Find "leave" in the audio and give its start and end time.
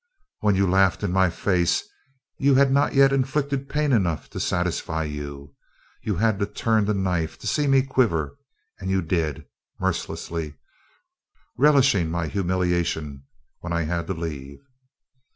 14.15-14.63